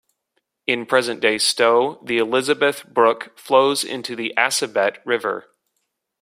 In 0.65 0.87
present-day 0.87 1.37
Stow, 1.37 2.01
the 2.03 2.17
Elizabeth 2.17 2.87
Brook 2.91 3.37
flows 3.37 3.83
into 3.83 4.15
the 4.15 4.33
Assabet 4.35 4.97
River. 5.05 5.45